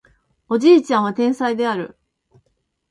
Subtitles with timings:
[0.49, 1.95] おじいちゃんは天才である